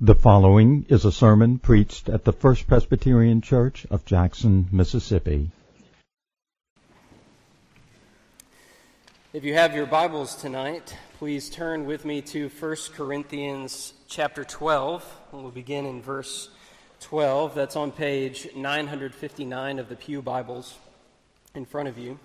[0.00, 5.52] The following is a sermon preached at the First Presbyterian Church of Jackson, Mississippi.
[9.32, 15.04] If you have your Bibles tonight, please turn with me to 1 Corinthians chapter 12.
[15.30, 16.50] We'll begin in verse
[16.98, 17.54] 12.
[17.54, 20.74] That's on page 959 of the Pew Bibles
[21.54, 22.18] in front of you.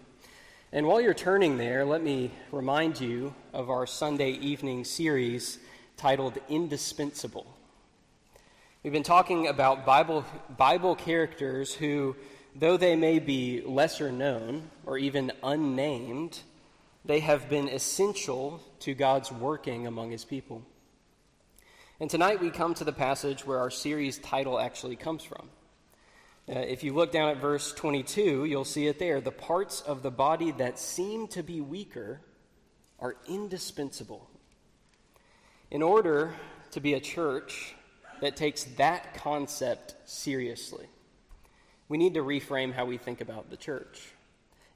[0.72, 5.60] And while you're turning there, let me remind you of our Sunday evening series
[5.98, 7.46] titled Indispensable.
[8.82, 10.24] We've been talking about Bible,
[10.56, 12.16] Bible characters who,
[12.56, 16.40] though they may be lesser known or even unnamed,
[17.04, 20.64] they have been essential to God's working among his people.
[22.00, 25.50] And tonight we come to the passage where our series title actually comes from.
[26.48, 29.20] Uh, if you look down at verse 22, you'll see it there.
[29.20, 32.22] The parts of the body that seem to be weaker
[32.98, 34.30] are indispensable.
[35.70, 36.34] In order
[36.72, 37.76] to be a church
[38.22, 40.88] that takes that concept seriously.
[41.88, 44.12] We need to reframe how we think about the church.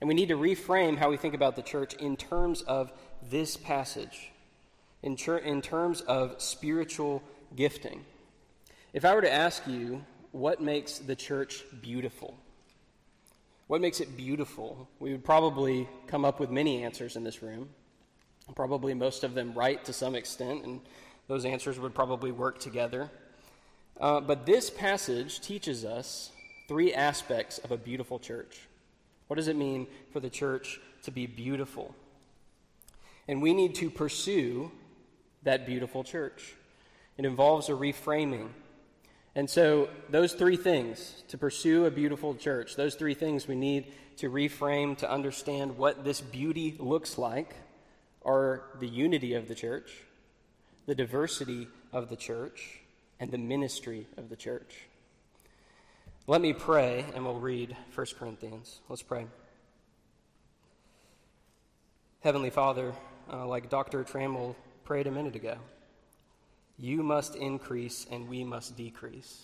[0.01, 2.91] And we need to reframe how we think about the church in terms of
[3.29, 4.31] this passage,
[5.01, 7.23] in, ter- in terms of spiritual
[7.55, 8.03] gifting.
[8.91, 12.35] If I were to ask you what makes the church beautiful,
[13.67, 17.69] what makes it beautiful, we would probably come up with many answers in this room.
[18.55, 20.81] Probably most of them right to some extent, and
[21.27, 23.09] those answers would probably work together.
[23.99, 26.31] Uh, but this passage teaches us
[26.67, 28.61] three aspects of a beautiful church.
[29.27, 31.95] What does it mean for the church to be beautiful?
[33.27, 34.71] And we need to pursue
[35.43, 36.55] that beautiful church.
[37.17, 38.49] It involves a reframing.
[39.35, 43.93] And so, those three things to pursue a beautiful church, those three things we need
[44.17, 47.55] to reframe to understand what this beauty looks like
[48.23, 49.91] are the unity of the church,
[50.85, 52.82] the diversity of the church,
[53.23, 54.81] and the ministry of the church.
[56.27, 58.81] Let me pray, and we'll read 1 Corinthians.
[58.89, 59.27] Let's pray.
[62.19, 62.91] Heavenly Father,
[63.31, 64.03] uh, like Dr.
[64.03, 65.55] Trammell prayed a minute ago,
[66.77, 69.43] you must increase and we must decrease.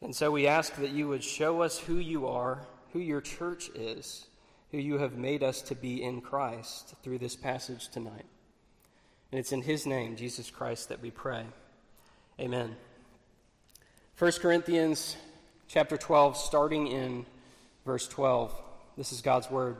[0.00, 3.68] And so we ask that you would show us who you are, who your church
[3.74, 4.28] is,
[4.70, 8.24] who you have made us to be in Christ through this passage tonight.
[9.30, 11.44] And it's in his name, Jesus Christ, that we pray.
[12.42, 12.74] Amen.
[14.18, 15.16] 1 Corinthians
[15.68, 17.24] chapter 12, starting in
[17.86, 18.52] verse 12.
[18.96, 19.76] This is God's word.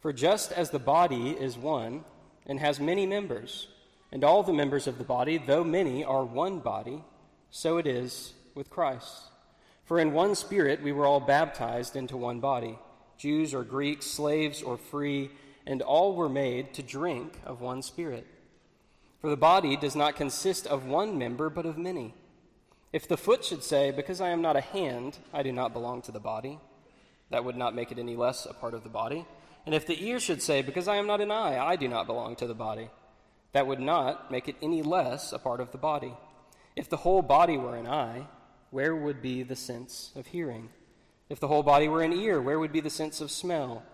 [0.00, 2.02] For just as the body is one
[2.46, 3.68] and has many members,
[4.10, 7.04] and all the members of the body, though many, are one body,
[7.52, 9.30] so it is with Christ.
[9.84, 12.76] For in one spirit we were all baptized into one body
[13.18, 15.30] Jews or Greeks, slaves or free,
[15.64, 18.26] and all were made to drink of one spirit.
[19.24, 22.12] For the body does not consist of one member, but of many.
[22.92, 26.02] If the foot should say, Because I am not a hand, I do not belong
[26.02, 26.58] to the body,
[27.30, 29.24] that would not make it any less a part of the body.
[29.64, 32.06] And if the ear should say, Because I am not an eye, I do not
[32.06, 32.90] belong to the body,
[33.52, 36.12] that would not make it any less a part of the body.
[36.76, 38.26] If the whole body were an eye,
[38.68, 40.68] where would be the sense of hearing?
[41.30, 43.84] If the whole body were an ear, where would be the sense of smell?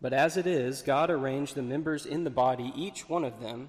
[0.00, 3.68] But as it is, God arranged the members in the body, each one of them,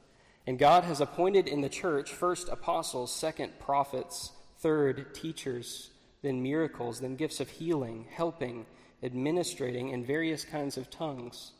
[0.47, 5.91] And God has appointed in the church first apostles, second prophets, third teachers,
[6.21, 8.65] then miracles, then gifts of healing, helping,
[9.03, 11.51] administrating, and various kinds of tongues.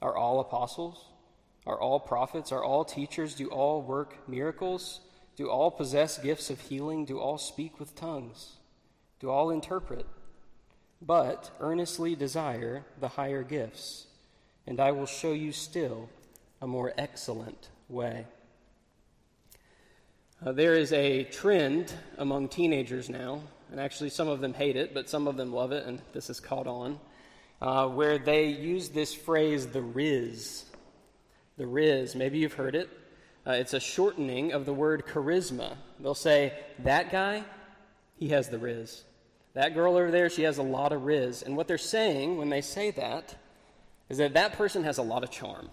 [0.00, 1.06] Are all apostles?
[1.66, 2.52] Are all prophets?
[2.52, 3.34] Are all teachers?
[3.34, 5.00] Do all work miracles?
[5.36, 7.04] Do all possess gifts of healing?
[7.04, 8.56] Do all speak with tongues?
[9.20, 10.06] Do all interpret?
[11.00, 14.06] But earnestly desire the higher gifts,
[14.66, 16.08] and I will show you still
[16.60, 18.26] a more excellent way.
[20.44, 23.42] Uh, there is a trend among teenagers now
[23.72, 26.28] and actually some of them hate it, but some of them love it, and this
[26.28, 27.00] has caught on,
[27.62, 30.64] uh, where they use this phrase, the Rizz.
[31.56, 32.90] The Rizz, maybe you've heard it.
[33.46, 35.76] Uh, it's a shortening of the word charisma.
[35.98, 37.44] They'll say, that guy,
[38.16, 39.02] he has the Rizz.
[39.54, 41.42] That girl over there, she has a lot of Rizz.
[41.42, 43.34] And what they're saying when they say that
[44.10, 45.70] is that that person has a lot of charm.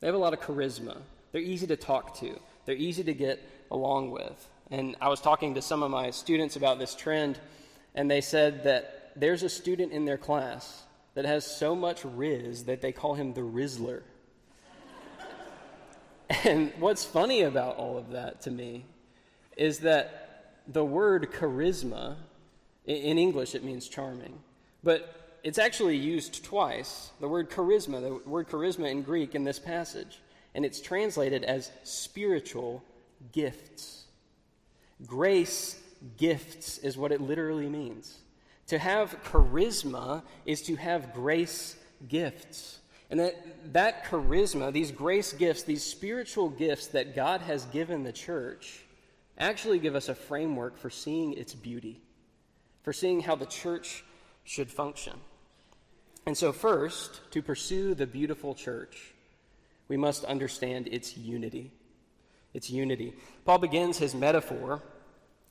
[0.00, 0.96] They have a lot of charisma.
[1.36, 4.48] They're easy to talk to, they're easy to get along with.
[4.70, 7.38] And I was talking to some of my students about this trend,
[7.94, 12.64] and they said that there's a student in their class that has so much Riz
[12.64, 14.00] that they call him the Rizzler.
[16.44, 18.86] and what's funny about all of that to me
[19.58, 22.16] is that the word charisma,
[22.86, 24.38] in English it means charming,
[24.82, 27.10] but it's actually used twice.
[27.20, 30.18] The word charisma, the word charisma in Greek in this passage,
[30.56, 32.82] and it's translated as spiritual
[33.30, 34.04] gifts.
[35.04, 35.78] Grace
[36.16, 38.16] gifts is what it literally means.
[38.68, 41.76] To have charisma is to have grace
[42.08, 42.78] gifts.
[43.10, 43.34] And that,
[43.74, 48.80] that charisma, these grace gifts, these spiritual gifts that God has given the church,
[49.36, 52.00] actually give us a framework for seeing its beauty,
[52.82, 54.04] for seeing how the church
[54.44, 55.12] should function.
[56.24, 59.12] And so, first, to pursue the beautiful church,
[59.88, 61.72] we must understand its unity.
[62.54, 63.14] Its unity.
[63.44, 64.82] Paul begins his metaphor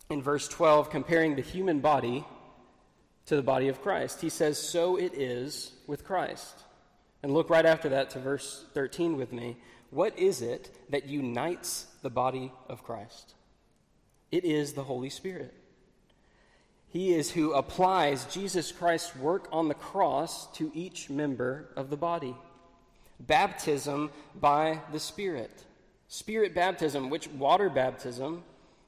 [0.10, 2.26] in verse 12, comparing the human body
[3.26, 4.22] to the body of Christ.
[4.22, 6.64] He says, So it is with Christ.
[7.24, 9.58] And look right after that to verse 13 with me.
[9.90, 13.34] What is it that unites the body of Christ?
[14.32, 15.54] It is the Holy Spirit.
[16.88, 21.98] He is who applies Jesus Christ's work on the cross to each member of the
[21.98, 22.36] body.
[23.20, 25.64] Baptism by the Spirit.
[26.08, 28.44] Spirit baptism, which water baptism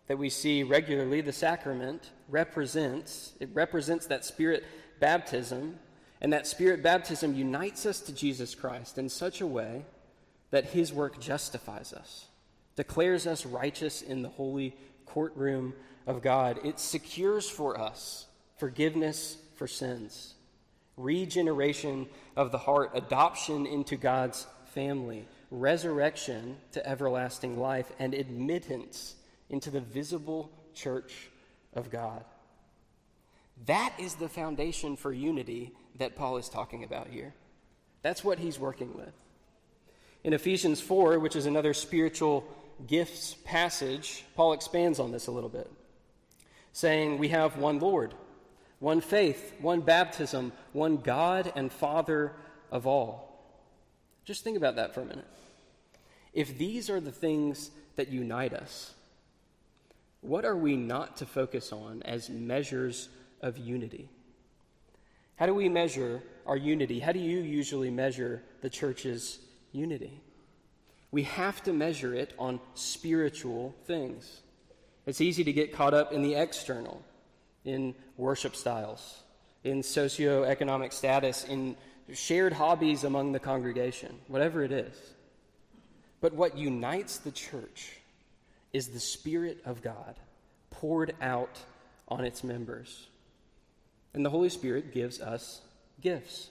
[0.07, 3.33] that we see regularly, the sacrament, represents.
[3.39, 4.63] It represents that Spirit
[4.99, 5.79] baptism.
[6.21, 9.85] And that Spirit baptism unites us to Jesus Christ in such a way
[10.51, 12.27] that His work justifies us,
[12.75, 14.75] declares us righteous in the holy
[15.05, 15.73] courtroom
[16.05, 16.59] of God.
[16.63, 18.27] It secures for us
[18.57, 20.33] forgiveness for sins,
[20.97, 29.15] regeneration of the heart, adoption into God's family, resurrection to everlasting life, and admittance
[29.49, 31.29] into the visible church
[31.73, 32.25] of God.
[33.65, 37.33] That is the foundation for unity that Paul is talking about here.
[38.01, 39.13] That's what he's working with.
[40.23, 42.45] In Ephesians 4, which is another spiritual
[42.85, 45.71] gifts passage, Paul expands on this a little bit,
[46.73, 48.13] saying, We have one Lord,
[48.79, 52.33] one faith, one baptism, one God and Father
[52.71, 53.27] of all.
[54.25, 55.27] Just think about that for a minute.
[56.33, 58.93] If these are the things that unite us,
[60.21, 63.09] what are we not to focus on as measures
[63.41, 64.09] of unity?
[65.37, 66.99] How do we measure our unity?
[66.99, 69.39] How do you usually measure the church's
[69.71, 70.21] unity?
[71.11, 74.41] We have to measure it on spiritual things.
[75.05, 77.01] It's easy to get caught up in the external,
[77.67, 79.21] in worship styles,
[79.63, 81.75] in socioeconomic status, in
[82.13, 84.95] shared hobbies among the congregation, whatever it is.
[86.21, 87.97] But what unites the church
[88.73, 90.15] is the Spirit of God
[90.71, 91.59] poured out
[92.07, 93.07] on its members.
[94.13, 95.61] And the Holy Spirit gives us
[96.01, 96.49] gifts.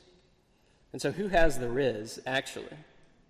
[0.93, 2.77] And so, who has the Rizz, actually?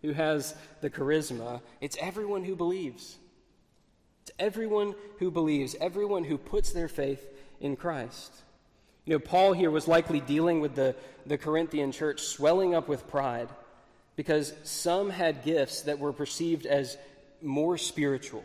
[0.03, 1.61] Who has the charisma?
[1.81, 3.17] It's everyone who believes.
[4.23, 7.25] It's everyone who believes, everyone who puts their faith
[7.61, 8.33] in Christ.
[9.05, 10.97] You know, Paul here was likely dealing with the,
[11.27, 13.49] the Corinthian church swelling up with pride
[14.17, 16.97] because some had gifts that were perceived as
[17.43, 18.45] more spiritual,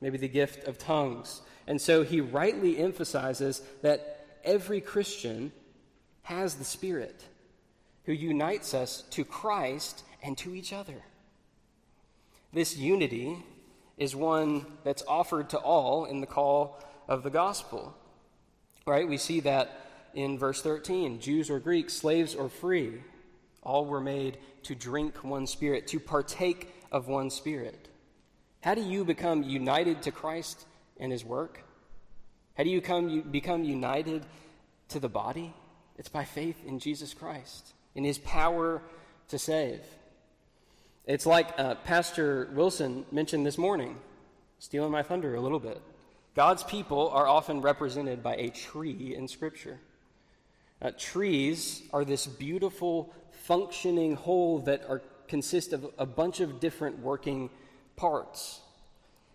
[0.00, 1.40] maybe the gift of tongues.
[1.66, 5.52] And so he rightly emphasizes that every Christian
[6.22, 7.24] has the Spirit
[8.04, 11.02] who unites us to Christ and to each other.
[12.52, 13.38] This unity
[13.96, 17.96] is one that's offered to all in the call of the gospel.
[18.86, 19.06] Right?
[19.06, 19.80] We see that
[20.14, 23.02] in verse 13 Jews or Greeks, slaves or free,
[23.62, 27.88] all were made to drink one spirit, to partake of one spirit.
[28.60, 30.66] How do you become united to Christ
[30.98, 31.64] and his work?
[32.56, 34.24] How do you come, become united
[34.88, 35.54] to the body?
[35.98, 38.82] It's by faith in Jesus Christ, in his power
[39.28, 39.80] to save.
[41.06, 43.96] It's like uh, Pastor Wilson mentioned this morning,
[44.58, 45.80] stealing my thunder a little bit.
[46.34, 49.78] God's people are often represented by a tree in Scripture.
[50.80, 56.98] Uh, trees are this beautiful, functioning whole that are, consist of a bunch of different
[56.98, 57.50] working
[57.96, 58.60] parts.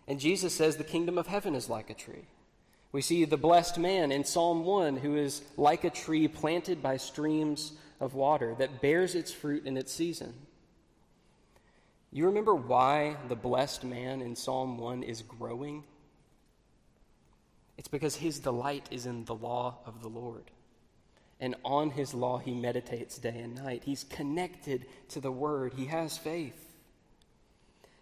[0.06, 2.26] And Jesus says the kingdom of heaven is like a tree.
[2.90, 6.96] We see the blessed man in Psalm 1 who is like a tree planted by
[6.96, 10.34] streams of water that bears its fruit in its season.
[12.10, 15.84] You remember why the blessed man in Psalm 1 is growing?
[17.78, 20.50] It's because his delight is in the law of the Lord.
[21.40, 23.84] And on his law he meditates day and night.
[23.84, 26.64] He's connected to the word, he has faith.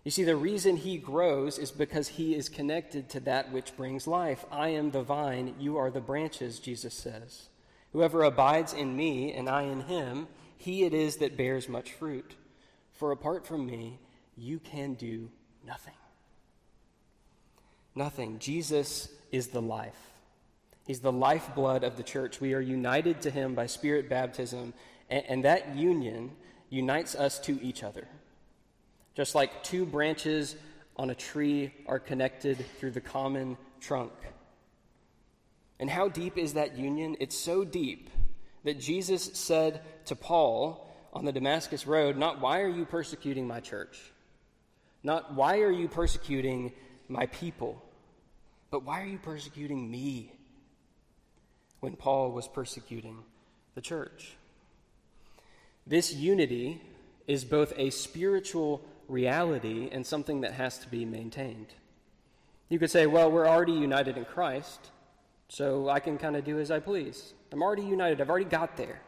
[0.02, 4.06] You see, the reason he grows is because he is connected to that which brings
[4.06, 4.45] life.
[4.50, 7.49] I am the vine, you are the branches, Jesus says.
[7.92, 12.35] Whoever abides in me and I in him, he it is that bears much fruit.
[12.92, 13.99] For apart from me,
[14.37, 15.28] you can do
[15.66, 15.92] nothing.
[17.95, 18.38] Nothing.
[18.38, 19.99] Jesus is the life.
[20.87, 22.40] He's the lifeblood of the church.
[22.40, 24.73] We are united to him by spirit baptism,
[25.11, 26.30] and, and that union
[26.71, 28.06] unites us to each other.
[29.14, 30.56] Just like two branches
[30.97, 34.12] on a tree are connected through the common trunk.
[35.78, 37.16] And how deep is that union?
[37.21, 38.11] It's so deep
[38.64, 43.61] that Jesus said to Paul on the Damascus Road, Not why are you persecuting my
[43.61, 43.99] church?
[45.02, 46.73] Not why are you persecuting
[47.09, 47.83] my people?
[48.76, 50.30] But why are you persecuting me?
[51.80, 53.16] When Paul was persecuting
[53.75, 54.37] the church.
[55.87, 56.83] This unity
[57.26, 61.68] is both a spiritual reality and something that has to be maintained.
[62.68, 64.90] You could say, well, we're already united in Christ,
[65.49, 67.33] so I can kind of do as I please.
[67.52, 69.00] I'm already united, I've already got there.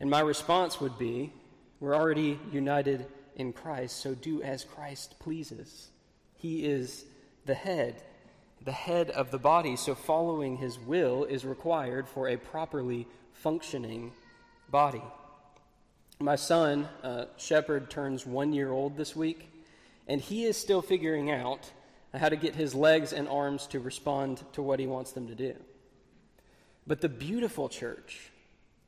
[0.00, 1.34] And my response would be,
[1.80, 5.90] we're already united in Christ, so do as Christ pleases.
[6.38, 7.04] He is
[7.46, 8.02] the head,
[8.64, 14.12] the head of the body, so following his will is required for a properly functioning
[14.68, 15.02] body.
[16.18, 19.48] My son, uh, Shepard, turns one year old this week,
[20.08, 21.70] and he is still figuring out
[22.14, 25.34] how to get his legs and arms to respond to what he wants them to
[25.34, 25.54] do.
[26.86, 28.30] But the beautiful church,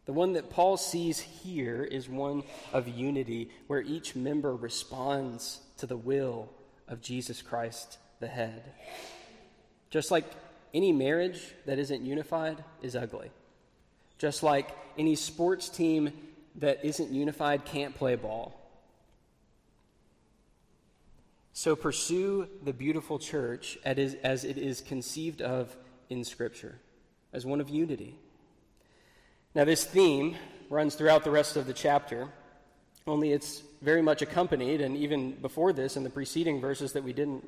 [0.06, 5.86] the one that Paul sees here is one of unity, where each member responds to
[5.86, 6.48] the will
[6.86, 8.62] of Jesus Christ, the head.
[9.90, 10.24] Just like
[10.74, 13.30] any marriage that isn't unified is ugly.
[14.18, 16.12] Just like any sports team
[16.56, 18.54] that isn't unified can't play ball.
[21.52, 25.76] So pursue the beautiful church as it is conceived of
[26.08, 26.78] in Scripture,
[27.32, 28.16] as one of unity.
[29.54, 30.36] Now, this theme
[30.70, 32.28] runs throughout the rest of the chapter,
[33.06, 37.12] only it's very much accompanied, and even before this, in the preceding verses that we
[37.12, 37.44] didn't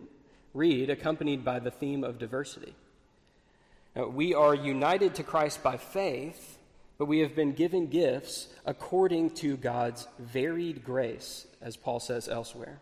[0.54, 2.75] read, accompanied by the theme of diversity.
[3.95, 6.59] Now, we are united to Christ by faith,
[6.99, 12.78] but we have been given gifts according to God's varied grace, as Paul says elsewhere.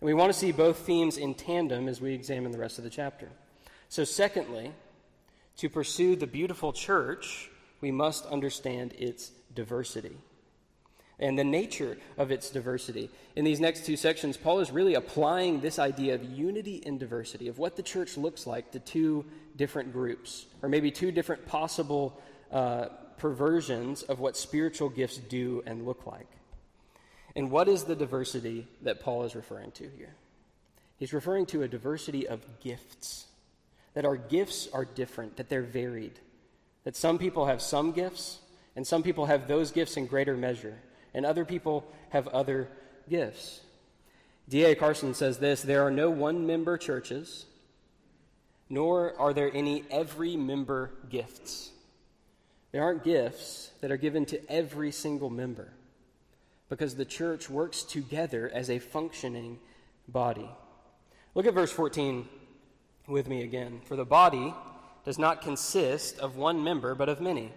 [0.00, 2.84] And we want to see both themes in tandem as we examine the rest of
[2.84, 3.28] the chapter.
[3.88, 4.72] So, secondly,
[5.56, 10.16] to pursue the beautiful church, we must understand its diversity
[11.20, 13.10] and the nature of its diversity.
[13.34, 17.48] In these next two sections, Paul is really applying this idea of unity and diversity,
[17.48, 19.24] of what the church looks like to two
[19.56, 22.20] different groups, or maybe two different possible
[22.52, 22.86] uh,
[23.18, 26.28] perversions of what spiritual gifts do and look like.
[27.34, 30.14] And what is the diversity that Paul is referring to here?
[30.98, 33.26] He's referring to a diversity of gifts,
[33.94, 36.18] that our gifts are different, that they're varied.
[36.84, 38.38] That some people have some gifts,
[38.76, 40.78] and some people have those gifts in greater measure,
[41.14, 42.68] and other people have other
[43.08, 43.60] gifts.
[44.48, 44.74] D.A.
[44.74, 47.46] Carson says this There are no one member churches,
[48.68, 51.70] nor are there any every member gifts.
[52.72, 55.72] There aren't gifts that are given to every single member
[56.68, 59.58] because the church works together as a functioning
[60.06, 60.48] body.
[61.34, 62.28] Look at verse 14
[63.06, 63.80] with me again.
[63.84, 64.54] For the body
[65.04, 67.52] does not consist of one member, but of many.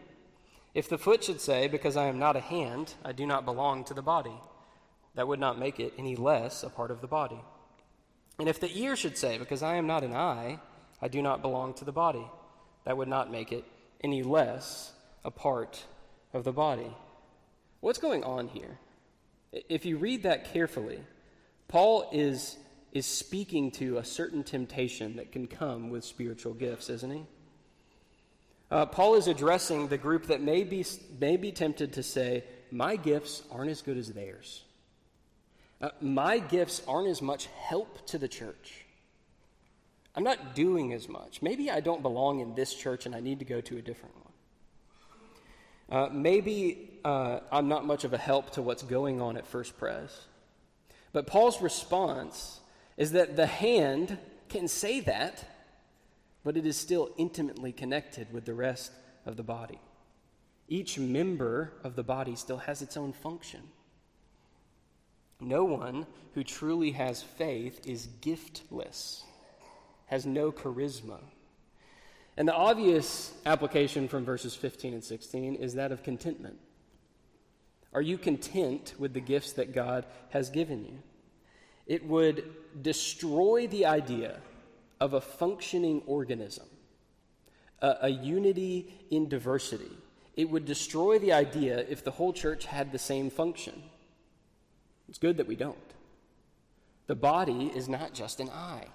[0.74, 3.84] If the foot should say, Because I am not a hand, I do not belong
[3.86, 4.40] to the body,
[5.16, 7.40] that would not make it any less a part of the body.
[8.40, 10.60] And if the ear should say, Because I am not an eye,
[11.02, 12.26] I do not belong to the body,
[12.86, 13.66] that would not make it
[14.02, 15.84] any less a part
[16.34, 16.96] of the body.
[17.82, 18.78] What's going on here?
[19.52, 21.02] If you read that carefully,
[21.68, 22.58] Paul is,
[22.94, 27.26] is speaking to a certain temptation that can come with spiritual gifts, isn't he?
[28.72, 30.86] Uh, Paul is addressing the group that may be,
[31.20, 34.64] may be tempted to say, My gifts aren't as good as theirs.
[35.82, 38.86] Uh, my gifts aren't as much help to the church.
[40.16, 41.42] I'm not doing as much.
[41.42, 44.16] Maybe I don't belong in this church and I need to go to a different
[44.16, 44.26] one.
[45.92, 49.78] Uh, maybe uh, I'm not much of a help to what's going on at First
[49.78, 50.18] Pres.
[51.12, 52.60] But Paul's response
[52.96, 55.44] is that the hand can say that
[56.44, 58.92] but it is still intimately connected with the rest
[59.26, 59.80] of the body.
[60.68, 63.62] Each member of the body still has its own function.
[65.40, 69.24] No one who truly has faith is giftless,
[70.06, 71.20] has no charisma.
[72.38, 76.58] And the obvious application from verses 15 and 16 is that of contentment.
[77.94, 81.00] Are you content with the gifts that God has given you?
[81.86, 82.46] It would
[82.82, 84.40] destroy the idea
[85.02, 86.68] of a functioning organism,
[87.82, 89.92] a, a, unity in diversity.
[90.36, 93.82] It would destroy the idea if the whole church had the same function.
[95.10, 95.76] It's good that we don't.
[97.08, 98.88] The body is not just an eye,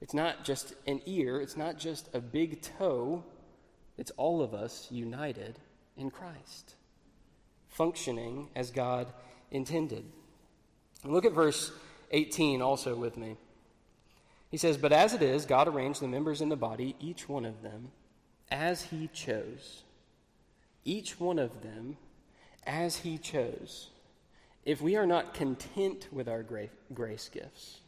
[0.00, 3.24] it's not just an ear, it's not just a big toe.
[3.96, 5.60] It's all of us united
[5.96, 6.74] in Christ,
[7.68, 9.06] functioning as God
[9.52, 10.04] intended.
[11.04, 11.70] And look at verse
[12.10, 13.36] 18 also with me.
[14.52, 17.46] He says, But as it is, God arranged the members in the body, each one
[17.46, 17.90] of them,
[18.50, 19.82] as he chose.
[20.84, 21.96] Each one of them
[22.66, 23.88] as he chose.
[24.64, 26.44] If we are not content with our
[26.92, 27.80] grace gifts,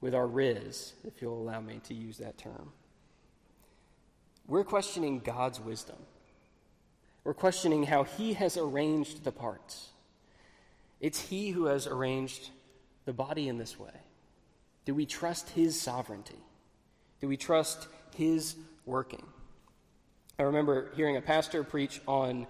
[0.00, 2.72] with our rizz, if you'll allow me to use that term,
[4.48, 5.96] we're questioning God's wisdom.
[7.24, 9.90] We're questioning how He has arranged the parts.
[11.00, 12.50] It's He who has arranged
[13.04, 13.92] the body in this way.
[14.84, 16.38] Do we trust His sovereignty?
[17.20, 19.24] Do we trust His working?
[20.38, 22.46] I remember hearing a pastor preach on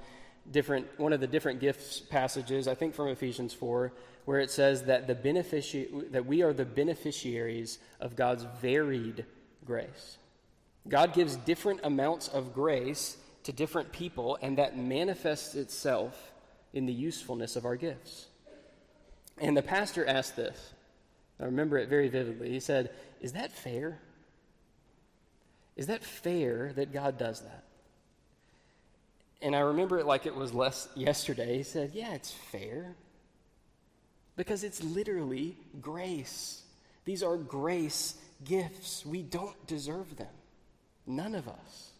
[0.50, 3.92] different one of the different gifts passages, I think from Ephesians 4,
[4.24, 9.24] where it says that the benefici- that we are the beneficiaries of God's varied
[9.64, 10.18] grace.
[10.88, 16.32] God gives different amounts of grace to different people, and that manifests itself
[16.72, 18.26] in the usefulness of our gifts.
[19.38, 20.73] And the pastor asked this.
[21.44, 22.48] I remember it very vividly.
[22.48, 22.88] He said,
[23.20, 23.98] Is that fair?
[25.76, 27.64] Is that fair that God does that?
[29.42, 31.58] And I remember it like it was less yesterday.
[31.58, 32.96] He said, Yeah, it's fair.
[34.36, 36.62] Because it's literally grace.
[37.04, 39.04] These are grace gifts.
[39.04, 40.32] We don't deserve them.
[41.06, 41.90] None of us.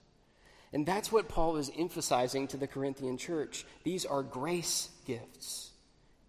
[0.73, 3.67] And that's what Paul is emphasizing to the Corinthian church.
[3.83, 5.71] These are grace gifts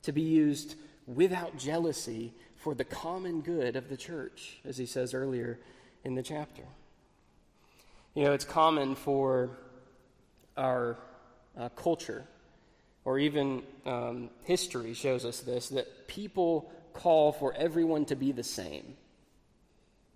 [0.01, 0.75] to be used
[1.07, 2.33] without jealousy
[2.65, 5.59] for the common good of the church, as he says earlier
[6.03, 6.63] in the chapter.
[8.15, 9.51] You know, it's common for
[10.57, 10.97] our
[11.55, 12.25] uh, culture
[13.03, 18.43] or even um, history shows us this that people call for everyone to be the
[18.43, 18.97] same.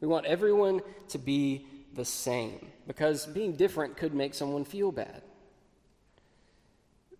[0.01, 5.21] We want everyone to be the same because being different could make someone feel bad.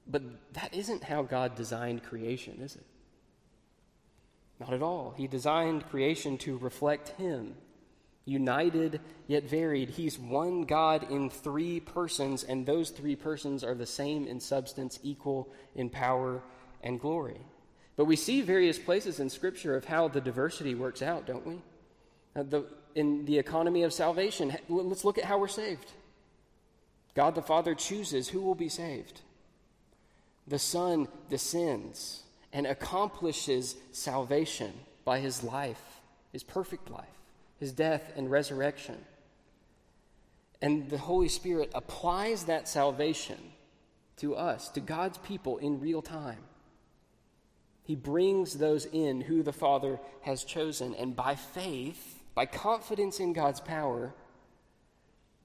[0.08, 2.86] But that isn't how God designed creation, is it?
[4.60, 5.14] Not at all.
[5.18, 7.56] He designed creation to reflect Him
[8.30, 9.90] united yet varied.
[9.90, 15.00] He's one God in three persons, and those three persons are the same in substance,
[15.04, 16.42] equal in power
[16.84, 17.42] and glory.
[17.98, 21.62] But we see various places in Scripture of how the diversity works out, don't we?
[22.36, 25.92] Uh, the, in the economy of salvation, let's look at how we're saved.
[27.16, 29.22] God the Father chooses who will be saved.
[30.48, 34.74] The Son descends and accomplishes salvation
[35.06, 37.20] by his life, his perfect life
[37.60, 38.98] his death and resurrection.
[40.62, 43.38] And the Holy Spirit applies that salvation
[44.18, 46.40] to us, to God's people in real time.
[47.84, 53.34] He brings those in who the Father has chosen, and by faith, by confidence in
[53.34, 54.14] God's power,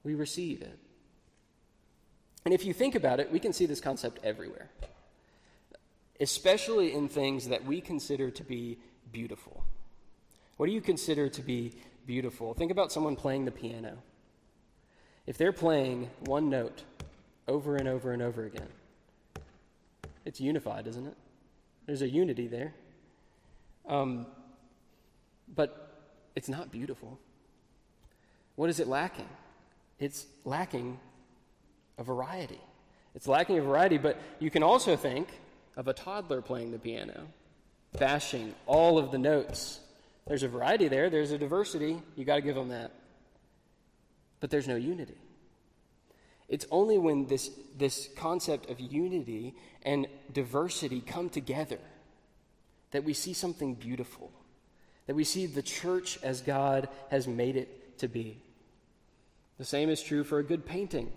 [0.03, 0.77] we receive it.
[2.43, 4.69] And if you think about it, we can see this concept everywhere,
[6.19, 8.77] especially in things that we consider to be
[9.11, 9.63] beautiful.
[10.57, 11.73] What do you consider to be
[12.05, 12.53] beautiful.
[12.53, 13.97] Think about someone playing the piano.
[15.25, 16.83] If they're playing one note
[17.47, 18.67] over and over and over again,
[20.23, 21.15] it's unified, isn't it?
[21.85, 22.73] There's a unity there.
[23.87, 24.25] Um,
[25.53, 26.01] but
[26.35, 27.19] it's not beautiful.
[28.55, 29.29] What is it lacking?
[29.99, 30.99] It's lacking
[31.97, 32.59] a variety.
[33.13, 35.29] It's lacking a variety, but you can also think
[35.75, 37.27] of a toddler playing the piano,
[37.97, 39.79] bashing all of the notes
[40.27, 42.01] there's a variety there, there's a diversity.
[42.15, 42.91] You got to give them that.
[44.39, 45.17] But there's no unity.
[46.47, 51.79] It's only when this, this concept of unity and diversity come together
[52.91, 54.31] that we see something beautiful,
[55.07, 58.41] that we see the church as God has made it to be.
[59.57, 61.11] The same is true for a good painting.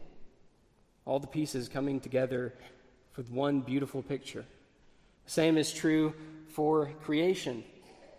[1.05, 2.55] All the pieces coming together
[3.18, 4.44] for one beautiful picture.
[5.26, 6.14] Same is true
[6.46, 7.64] for creation.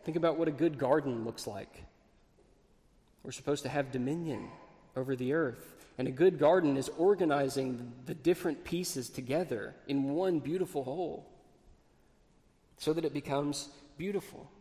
[0.04, 1.84] Think about what a good garden looks like.
[3.24, 4.50] We're supposed to have dominion
[4.98, 5.86] over the earth.
[5.98, 11.30] And a good garden is organizing the different pieces together in one beautiful whole
[12.78, 14.52] so that it becomes beautiful.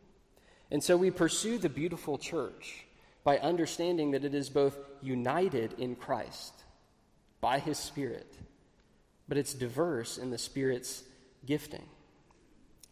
[0.70, 2.87] And so we pursue the beautiful church
[3.24, 6.55] by understanding that it is both united in Christ
[7.40, 8.37] by his Spirit,
[9.29, 11.05] but it's diverse in the Spirit's
[11.45, 11.85] gifting.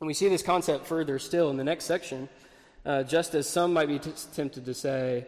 [0.01, 2.29] And we see this concept further still in the next section,
[2.85, 5.27] uh, just as some might be t- tempted to say,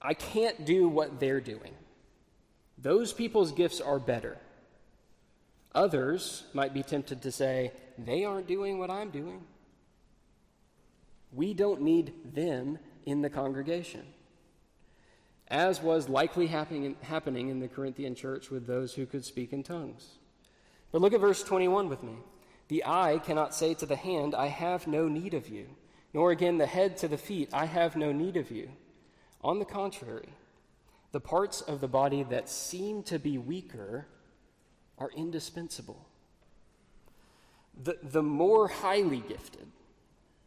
[0.00, 1.74] I can't do what they're doing.
[2.78, 4.38] Those people's gifts are better.
[5.74, 9.42] Others might be tempted to say, they aren't doing what I'm doing.
[11.32, 14.02] We don't need them in the congregation,
[15.48, 19.62] as was likely happening, happening in the Corinthian church with those who could speak in
[19.62, 20.18] tongues.
[20.90, 22.16] But look at verse 21 with me.
[22.68, 25.68] The eye cannot say to the hand, I have no need of you,
[26.12, 28.70] nor again the head to the feet, I have no need of you.
[29.42, 30.30] On the contrary,
[31.12, 34.06] the parts of the body that seem to be weaker
[34.98, 36.08] are indispensable.
[37.80, 39.68] The, the more highly gifted,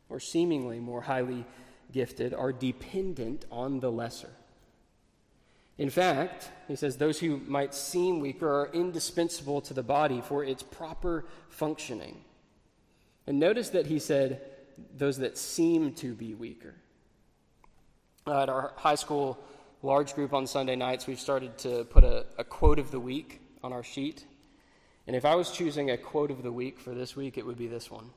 [0.09, 1.45] or seemingly more highly
[1.91, 4.31] gifted, are dependent on the lesser.
[5.79, 10.43] In fact, he says, those who might seem weaker are indispensable to the body for
[10.43, 12.19] its proper functioning.
[13.25, 14.41] And notice that he said,
[14.97, 16.75] those that seem to be weaker.
[18.27, 19.39] Uh, at our high school
[19.81, 23.39] large group on Sunday nights, we've started to put a, a quote of the week
[23.63, 24.25] on our sheet.
[25.07, 27.57] And if I was choosing a quote of the week for this week, it would
[27.57, 28.09] be this one.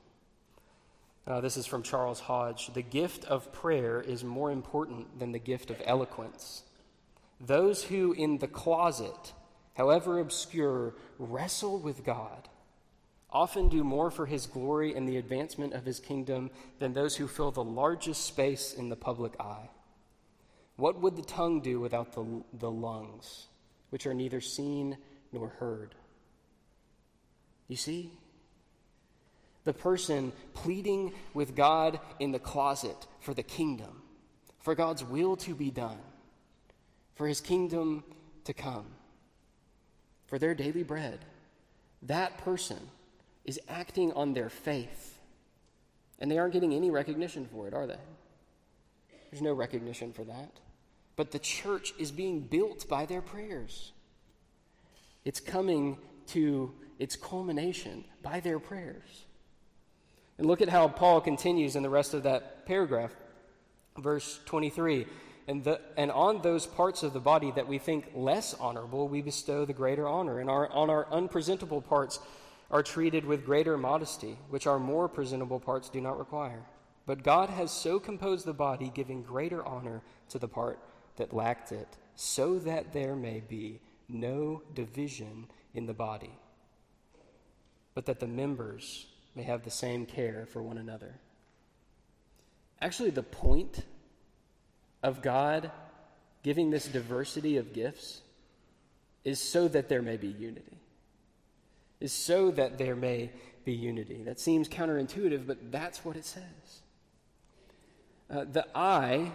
[1.29, 2.75] Uh, this is from Charles Hodge.
[2.75, 6.64] The gift of prayer is more important than the gift of eloquence.
[7.44, 9.33] Those who in the closet,
[9.74, 12.48] however obscure, wrestle with God
[13.31, 17.26] often do more for his glory and the advancement of his kingdom than those who
[17.26, 19.70] fill the largest space in the public eye.
[20.76, 23.48] What would the tongue do without the, the lungs,
[23.90, 24.96] which are neither seen
[25.33, 25.94] nor heard?
[27.66, 28.12] You see?
[29.64, 34.02] The person pleading with God in the closet for the kingdom,
[34.61, 35.98] for God's will to be done
[37.14, 38.05] for his kingdom
[38.44, 38.87] to come,
[40.27, 41.20] for their daily bread,
[42.03, 42.79] that person
[43.44, 45.18] is acting on their faith.
[46.18, 47.98] And they aren't getting any recognition for it, are they?
[49.31, 50.53] There's no recognition for that.
[51.16, 53.92] But the church is being built by their prayers.
[55.25, 55.98] It's coming
[56.29, 59.25] to its culmination by their prayers.
[60.38, 63.14] And look at how Paul continues in the rest of that paragraph.
[63.98, 65.07] Verse 23
[65.48, 69.22] and, the, and on those parts of the body that we think less honorable, we
[69.22, 70.38] bestow the greater honor.
[70.38, 72.20] And our, on our unpresentable parts
[72.70, 76.62] are treated with greater modesty, which our more presentable parts do not require.
[77.07, 80.78] But God has so composed the body, giving greater honor to the part
[81.16, 86.38] that lacked it, so that there may be no division in the body,
[87.94, 91.18] but that the members may have the same care for one another.
[92.81, 93.85] Actually, the point
[95.03, 95.71] of God
[96.43, 98.21] giving this diversity of gifts
[99.25, 100.79] is so that there may be unity.
[102.01, 103.31] Is so that there may
[103.65, 104.23] be unity.
[104.25, 106.83] That seems counterintuitive, but that's what it says.
[108.29, 109.33] Uh, the eye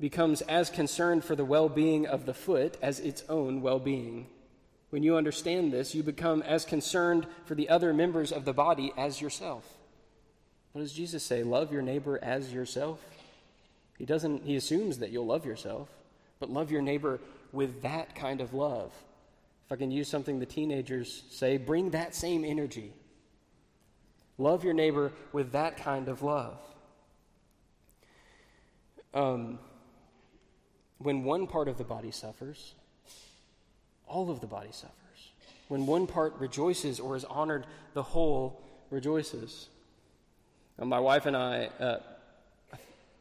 [0.00, 4.26] becomes as concerned for the well being of the foot as its own well being.
[4.90, 8.92] When you understand this, you become as concerned for the other members of the body
[8.96, 9.64] as yourself.
[10.72, 11.42] What does Jesus say?
[11.42, 13.00] Love your neighbor as yourself.
[13.98, 15.88] He doesn't he assumes that you'll love yourself,
[16.38, 17.20] but love your neighbor
[17.52, 18.92] with that kind of love.
[19.66, 22.92] If I can use something the teenagers say, bring that same energy.
[24.38, 26.58] Love your neighbor with that kind of love.
[29.14, 29.58] Um,
[30.98, 32.74] when one part of the body suffers,
[34.06, 34.92] all of the body suffers.
[35.68, 39.68] When one part rejoices or is honored, the whole rejoices.
[40.78, 41.98] Now, my wife and I, uh,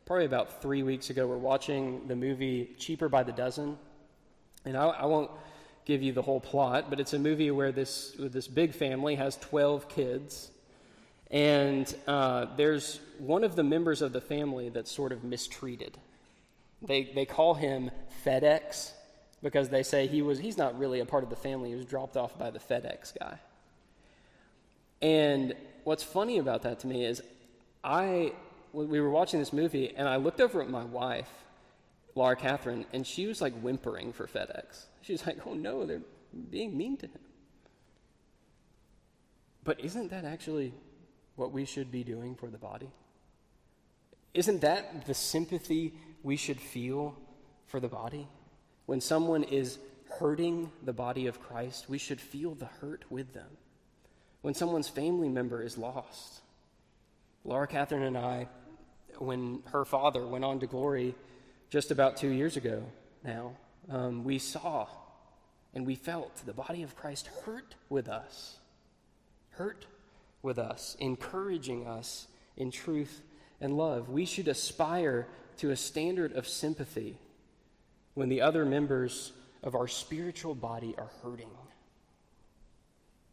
[0.06, 3.78] probably about three weeks ago, we're watching the movie Cheaper by the Dozen.
[4.64, 5.32] And I, I won't
[5.86, 9.36] give you the whole plot, but it's a movie where this, this big family has
[9.38, 10.52] 12 kids.
[11.32, 15.98] And uh, there's one of the members of the family that's sort of mistreated.
[16.84, 17.90] They, they call him
[18.24, 18.92] FedEx
[19.42, 21.70] because they say he was, he's not really a part of the family.
[21.70, 23.40] He was dropped off by the FedEx guy.
[25.02, 27.24] And what's funny about that to me is
[27.84, 28.34] I
[28.76, 31.30] we were watching this movie, and I looked over at my wife,
[32.14, 34.86] Laura Catherine, and she was like whimpering for FedEx.
[35.02, 36.02] She was like, oh no, they're
[36.50, 37.22] being mean to him.
[39.64, 40.74] But isn't that actually
[41.36, 42.90] what we should be doing for the body?
[44.34, 47.18] Isn't that the sympathy we should feel
[47.68, 48.28] for the body?
[48.86, 49.80] When someone is
[50.20, 53.58] hurting the body of Christ, we should feel the hurt with them.
[54.42, 56.42] When someone's family member is lost,
[57.44, 58.48] Laura Catherine and I,
[59.20, 61.16] when her father went on to glory
[61.70, 62.84] just about two years ago
[63.24, 63.54] now,
[63.90, 64.88] um, we saw
[65.74, 68.60] and we felt the body of Christ hurt with us,
[69.52, 69.86] hurt
[70.42, 73.22] with us, encouraging us in truth
[73.60, 74.10] and love.
[74.10, 77.18] We should aspire to a standard of sympathy
[78.14, 81.50] when the other members of our spiritual body are hurting.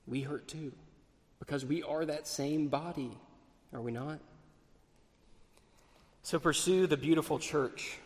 [0.06, 0.72] We hurt too,
[1.38, 3.16] because we are that same body,
[3.72, 4.18] are we not?
[6.22, 7.98] So pursue the beautiful church,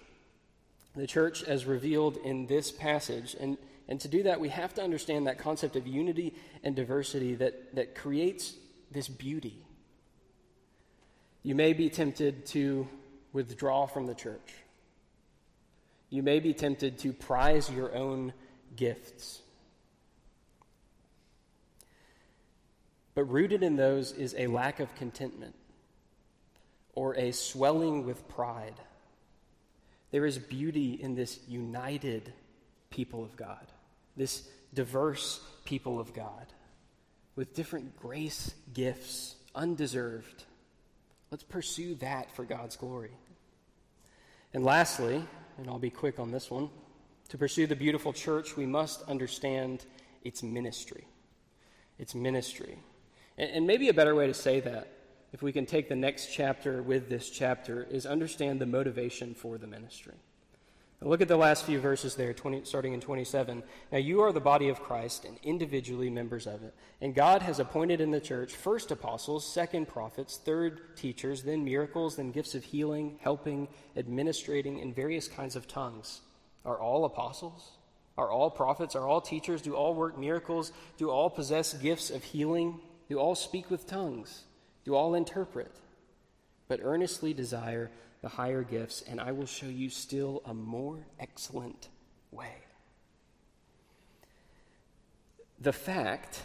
[0.94, 3.37] the church as revealed in this passage.
[3.38, 7.35] And, and to do that, we have to understand that concept of unity and diversity
[7.35, 8.55] that, that creates
[8.90, 9.62] this beauty.
[11.42, 12.88] You may be tempted to
[13.35, 14.55] withdraw from the church.
[16.09, 18.33] You may be tempted to prize your own
[18.76, 19.42] gifts.
[23.14, 25.55] But rooted in those is a lack of contentment
[26.96, 28.74] or a swelling with pride.
[30.11, 32.32] There is beauty in this united
[32.90, 33.66] people of God,
[34.16, 36.46] this diverse people of God,
[37.37, 40.44] with different grace gifts, undeserved.
[41.30, 43.12] Let's pursue that for God's glory.
[44.54, 45.22] And lastly,
[45.59, 46.70] and I'll be quick on this one,
[47.28, 49.85] to pursue the beautiful church, we must understand
[50.24, 51.04] its ministry.
[51.98, 52.78] Its ministry.
[53.37, 54.88] And, maybe a better way to say that,
[55.37, 59.59] if we can take the next chapter with this chapter, is understand the motivation for
[59.59, 60.14] the ministry.
[61.03, 63.62] Look at the last few verses there, 20, starting in 27.
[63.92, 66.72] Now, you are the body of Christ and individually members of it.
[67.03, 72.16] And God has appointed in the church first apostles, second prophets, third teachers, then miracles,
[72.16, 76.22] then gifts of healing, helping, administrating, and various kinds of tongues.
[76.64, 77.72] Are all apostles?
[78.16, 78.96] Are all prophets?
[78.96, 79.61] Are all teachers?
[79.61, 80.72] Do all work miracles?
[80.96, 82.81] Do all possess gifts of healing?
[83.11, 84.45] Do all speak with tongues?
[84.87, 85.72] Do all interpret?
[86.68, 87.90] But earnestly desire
[88.22, 91.88] the higher gifts, and I will show you still a more excellent
[92.31, 92.55] way.
[95.59, 96.42] The fact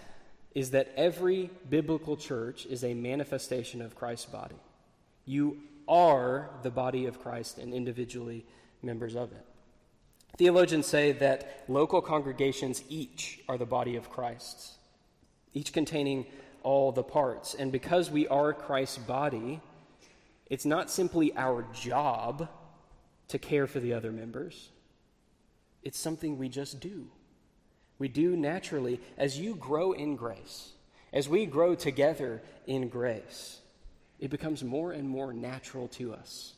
[0.56, 4.56] is that every biblical church is a manifestation of Christ's body.
[5.25, 8.43] You are the body of Christ and individually
[8.82, 9.45] members of it.
[10.38, 14.77] Theologians say that local congregations each are the body of Christ,
[15.54, 16.25] each containing
[16.63, 17.54] all the parts.
[17.54, 19.62] And because we are Christ's body,
[20.50, 22.50] it's not simply our job
[23.30, 24.69] to care for the other members,
[25.84, 27.08] it's something we just do.
[27.97, 30.71] We do naturally as you grow in grace,
[31.13, 33.60] as we grow together in grace.
[34.19, 36.54] It becomes more and more natural to us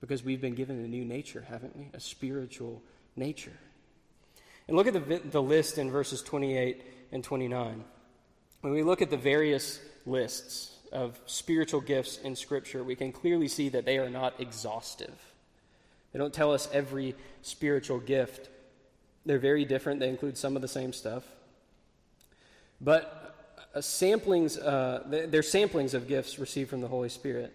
[0.00, 1.88] because we've been given a new nature, haven't we?
[1.94, 2.82] A spiritual
[3.16, 3.56] nature.
[4.68, 7.84] And look at the, the list in verses 28 and 29.
[8.60, 13.48] When we look at the various lists, of spiritual gifts in Scripture, we can clearly
[13.48, 15.14] see that they are not exhaustive.
[16.12, 18.48] They don't tell us every spiritual gift.
[19.24, 21.24] They're very different, they include some of the same stuff.
[22.80, 27.54] But uh, samplings, uh, they're samplings of gifts received from the Holy Spirit.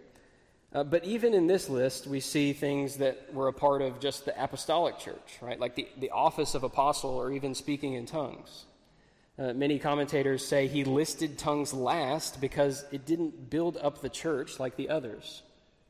[0.74, 4.26] Uh, but even in this list, we see things that were a part of just
[4.26, 5.60] the apostolic church, right?
[5.60, 8.65] Like the, the office of apostle or even speaking in tongues.
[9.38, 14.60] Uh, many commentators say he listed tongues last because it didn't build up the church
[14.60, 15.43] like the others.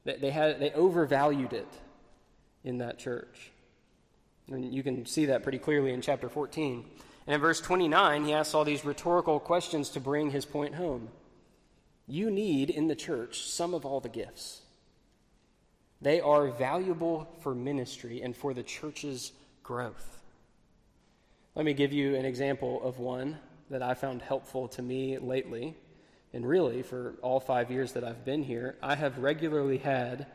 [0.03, 1.67] They, they, had, they overvalued it
[2.63, 3.51] in that church.
[4.51, 6.85] And you can see that pretty clearly in chapter 14.
[7.27, 11.09] And in verse 29, he asks all these rhetorical questions to bring his point home.
[12.07, 14.61] You need in the church some of all the gifts.
[16.01, 19.31] They are valuable for ministry and for the church's
[19.63, 20.21] growth.
[21.55, 23.37] Let me give you an example of one
[23.69, 25.73] that I found helpful to me lately.
[26.33, 30.27] And really, for all five years that I've been here, I have regularly had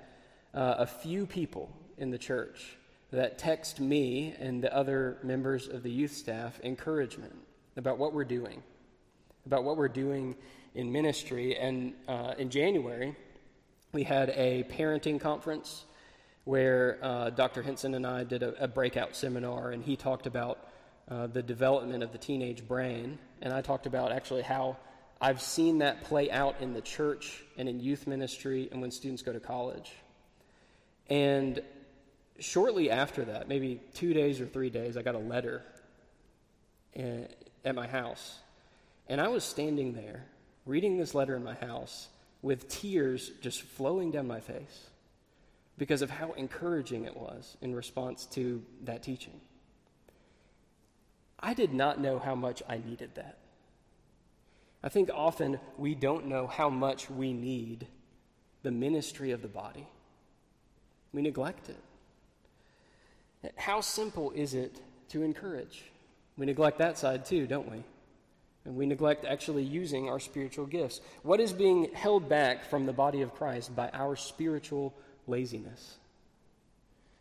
[0.54, 2.78] uh, a few people in the church
[3.12, 7.36] that text me and the other members of the youth staff encouragement
[7.76, 8.62] about what we're doing,
[9.44, 10.34] about what we're doing
[10.74, 11.54] in ministry.
[11.54, 13.14] And uh, in January,
[13.92, 15.84] we had a parenting conference
[16.44, 17.62] where uh, Dr.
[17.62, 20.69] Henson and I did a, a breakout seminar, and he talked about
[21.10, 23.18] uh, the development of the teenage brain.
[23.42, 24.76] And I talked about actually how
[25.20, 29.22] I've seen that play out in the church and in youth ministry and when students
[29.22, 29.92] go to college.
[31.08, 31.60] And
[32.38, 35.62] shortly after that, maybe two days or three days, I got a letter
[36.98, 37.26] uh,
[37.64, 38.38] at my house.
[39.08, 40.24] And I was standing there
[40.64, 42.08] reading this letter in my house
[42.42, 44.86] with tears just flowing down my face
[45.76, 49.40] because of how encouraging it was in response to that teaching.
[51.40, 53.38] I did not know how much I needed that.
[54.82, 57.86] I think often we don't know how much we need
[58.62, 59.86] the ministry of the body.
[61.12, 61.76] We neglect it.
[63.56, 65.84] How simple is it to encourage?
[66.36, 67.82] We neglect that side too, don't we?
[68.64, 71.00] And we neglect actually using our spiritual gifts.
[71.22, 74.94] What is being held back from the body of Christ by our spiritual
[75.26, 75.96] laziness?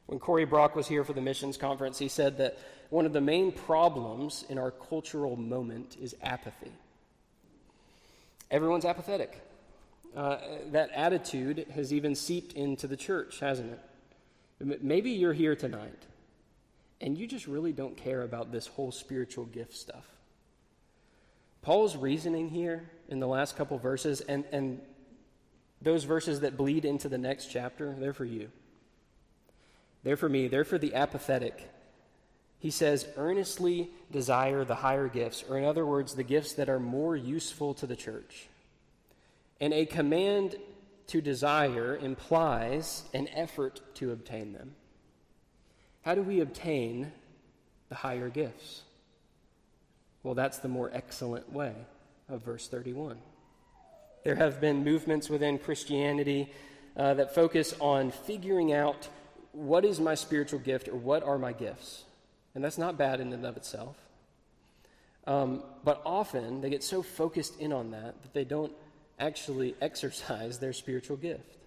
[0.05, 2.57] When Cory Brock was here for the missions conference, he said that
[2.89, 6.71] one of the main problems in our cultural moment is apathy.
[8.49, 9.41] Everyone's apathetic.
[10.15, 10.37] Uh,
[10.71, 14.83] that attitude has even seeped into the church, hasn't it?
[14.83, 16.05] Maybe you're here tonight
[17.01, 20.05] and you just really don't care about this whole spiritual gift stuff.
[21.61, 24.81] Paul's reasoning here in the last couple verses, and, and
[25.81, 28.49] those verses that bleed into the next chapter, they're for you.
[30.03, 30.47] They're for me.
[30.47, 31.69] They're for the apathetic.
[32.59, 36.79] He says, earnestly desire the higher gifts, or in other words, the gifts that are
[36.79, 38.47] more useful to the church.
[39.61, 40.57] And a command
[41.07, 44.75] to desire implies an effort to obtain them.
[46.01, 47.11] How do we obtain
[47.87, 48.83] the higher gifts?
[50.23, 51.73] Well, that's the more excellent way
[52.27, 53.17] of verse 31.
[54.23, 56.51] There have been movements within Christianity
[56.95, 59.07] uh, that focus on figuring out
[59.53, 62.03] what is my spiritual gift or what are my gifts.
[62.55, 63.95] And that's not bad in and of itself.
[65.27, 68.71] Um, but often they get so focused in on that that they don't
[69.19, 71.57] actually exercise their spiritual gift.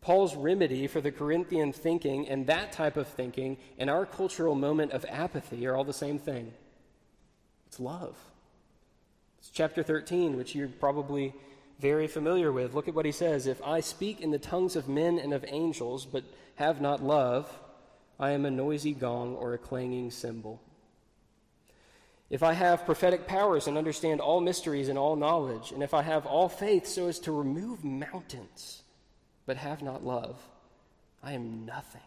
[0.00, 4.92] Paul's remedy for the Corinthian thinking and that type of thinking and our cultural moment
[4.92, 6.52] of apathy are all the same thing
[7.66, 8.16] it's love.
[9.38, 11.34] It's chapter 13, which you're probably
[11.78, 12.74] very familiar with.
[12.74, 15.44] Look at what he says If I speak in the tongues of men and of
[15.48, 16.24] angels, but
[16.56, 17.50] have not love,
[18.20, 20.60] I am a noisy gong or a clanging cymbal.
[22.28, 26.02] If I have prophetic powers and understand all mysteries and all knowledge, and if I
[26.02, 28.82] have all faith so as to remove mountains,
[29.46, 30.38] but have not love,
[31.22, 32.02] I am nothing.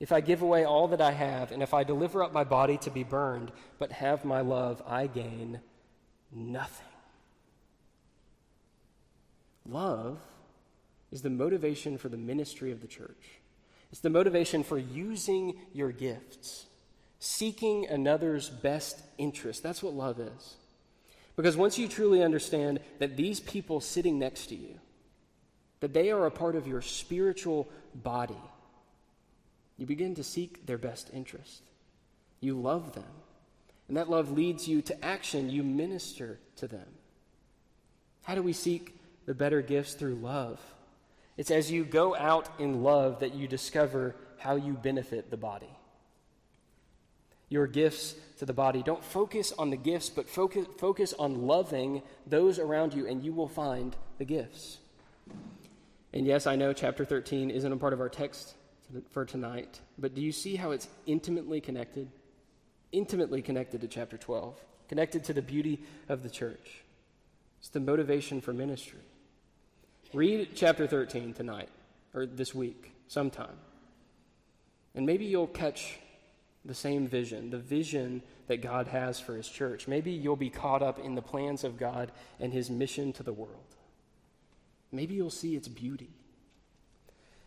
[0.00, 2.76] If I give away all that I have, and if I deliver up my body
[2.78, 5.60] to be burned, but have my love, I gain
[6.32, 6.86] nothing.
[9.66, 10.18] Love
[11.12, 13.38] is the motivation for the ministry of the church.
[13.94, 16.66] It's the motivation for using your gifts,
[17.20, 19.62] seeking another's best interest.
[19.62, 20.56] That's what love is.
[21.36, 24.80] Because once you truly understand that these people sitting next to you,
[25.78, 28.34] that they are a part of your spiritual body.
[29.78, 31.62] You begin to seek their best interest.
[32.40, 33.04] You love them.
[33.86, 35.50] And that love leads you to action.
[35.50, 36.88] You minister to them.
[38.24, 40.58] How do we seek the better gifts through love?
[41.36, 45.70] It's as you go out in love that you discover how you benefit the body.
[47.48, 48.82] Your gifts to the body.
[48.82, 53.32] Don't focus on the gifts, but focus, focus on loving those around you, and you
[53.32, 54.78] will find the gifts.
[56.12, 58.54] And yes, I know chapter 13 isn't a part of our text
[59.10, 62.08] for tonight, but do you see how it's intimately connected?
[62.92, 66.82] Intimately connected to chapter 12, connected to the beauty of the church.
[67.58, 69.00] It's the motivation for ministry.
[70.14, 71.68] Read chapter 13 tonight,
[72.14, 73.56] or this week, sometime.
[74.94, 75.98] And maybe you'll catch
[76.64, 79.86] the same vision, the vision that God has for his church.
[79.88, 83.32] Maybe you'll be caught up in the plans of God and his mission to the
[83.32, 83.74] world
[84.94, 86.10] maybe you'll see its beauty.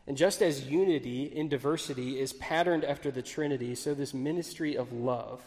[0.05, 4.93] And just as unity in diversity is patterned after the Trinity, so this ministry of
[4.93, 5.41] love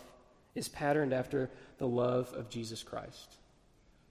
[0.54, 3.37] is patterned after the love of Jesus Christ.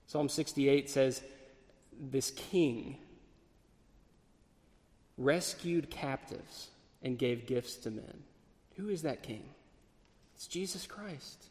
[0.07, 1.21] Psalm 68 says,
[1.99, 2.97] This king
[5.17, 6.69] rescued captives
[7.03, 8.23] and gave gifts to men.
[8.77, 9.43] Who is that king?
[10.35, 11.45] It's Jesus Christ.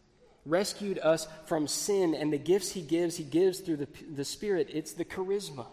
[0.47, 4.69] Rescued us from sin, and the gifts he gives, he gives through the, the Spirit.
[4.73, 5.67] It's the charisma.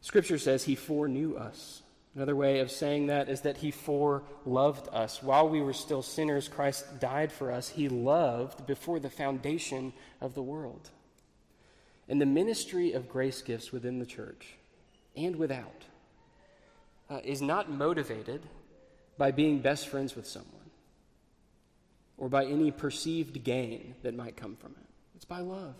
[0.00, 1.82] Scripture says he foreknew us.
[2.14, 5.22] Another way of saying that is that he foreloved us.
[5.22, 7.68] While we were still sinners, Christ died for us.
[7.68, 10.88] He loved before the foundation of the world.
[12.08, 14.54] And the ministry of grace gifts within the church
[15.16, 15.84] and without
[17.10, 18.42] uh, is not motivated
[19.18, 20.70] by being best friends with someone
[22.16, 24.86] or by any perceived gain that might come from it.
[25.16, 25.74] It's by love.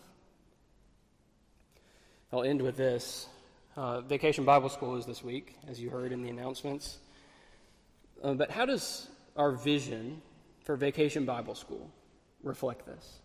[2.32, 3.26] I'll end with this.
[3.76, 6.98] Uh, Vacation Bible School is this week, as you heard in the announcements.
[8.22, 10.20] Uh, but how does our vision
[10.64, 11.90] for Vacation Bible School
[12.42, 13.20] reflect this?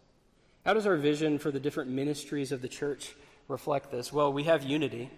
[0.65, 3.15] How does our vision for the different ministries of the church
[3.47, 4.13] reflect this?
[4.13, 5.09] Well, we have unity,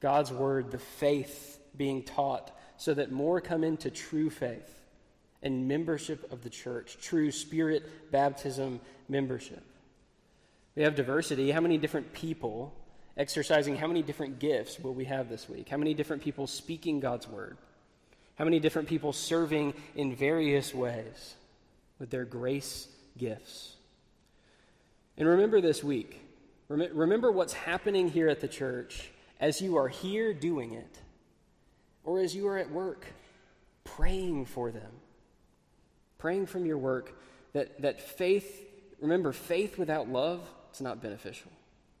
[0.00, 4.78] God's Word, the faith being taught, so that more come into true faith
[5.42, 9.62] and membership of the church, true spirit baptism membership.
[10.76, 11.50] We have diversity.
[11.50, 12.72] How many different people
[13.16, 15.68] exercising how many different gifts will we have this week?
[15.68, 17.58] How many different people speaking God's word?
[18.36, 21.34] How many different people serving in various ways
[21.98, 22.86] with their grace
[23.16, 23.74] gifts?
[25.18, 26.20] And remember this week,
[26.68, 29.10] remember what's happening here at the church
[29.40, 30.98] as you are here doing it,
[32.04, 33.04] or as you are at work
[33.84, 34.92] praying for them,
[36.18, 37.20] praying from your work
[37.52, 38.64] that, that faith,
[39.00, 40.40] remember, faith without love,
[40.70, 41.50] it's not beneficial.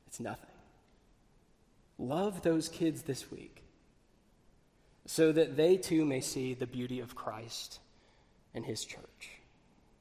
[0.06, 0.46] It's nothing.
[1.98, 3.62] Love those kids this week
[5.06, 7.80] so that they too may see the beauty of Christ
[8.54, 9.30] and his church.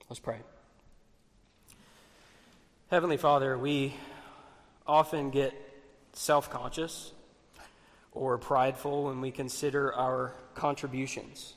[0.09, 0.41] Let's pray.
[2.90, 3.94] Heavenly Father, we
[4.86, 5.54] often get
[6.14, 7.12] self conscious
[8.14, 11.54] or prideful when we consider our contributions.